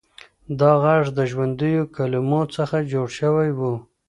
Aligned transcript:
دا 0.59 0.71
غږ 0.83 1.03
د 1.17 1.19
ژوندیو 1.31 1.83
کلمو 1.95 2.41
څخه 2.55 2.77
جوړ 2.91 3.07
شوی 3.19 3.49
و. 3.59 3.61